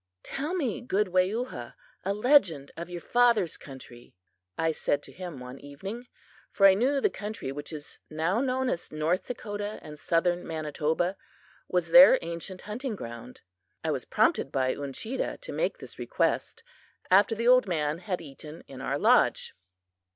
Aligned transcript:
"Tell 0.23 0.55
me, 0.55 0.81
good 0.81 1.09
Weyuha, 1.09 1.75
a 2.03 2.13
legend 2.15 2.71
of 2.75 2.89
your 2.89 3.01
father's 3.01 3.55
country," 3.55 4.15
I 4.57 4.71
said 4.71 5.03
to 5.03 5.11
him 5.11 5.39
one 5.39 5.59
evening, 5.59 6.07
for 6.51 6.65
I 6.65 6.73
knew 6.73 6.99
the 6.99 7.11
country 7.11 7.51
which 7.51 7.71
is 7.71 7.99
now 8.09 8.39
known 8.41 8.67
as 8.67 8.91
North 8.91 9.27
Dakota 9.27 9.77
and 9.83 9.99
Southern 9.99 10.43
Manitoba 10.43 11.17
was 11.67 11.91
their 11.91 12.17
ancient 12.23 12.63
hunting 12.63 12.95
ground. 12.95 13.41
I 13.83 13.91
was 13.91 14.05
prompted 14.05 14.51
by 14.51 14.73
Uncheedah 14.73 15.37
to 15.37 15.51
make 15.51 15.77
this 15.77 15.99
request, 15.99 16.63
after 17.11 17.35
the 17.35 17.47
old 17.47 17.67
man 17.67 17.99
had 17.99 18.21
eaten 18.21 18.63
in 18.67 18.81
our 18.81 18.97
lodge. 18.97 19.53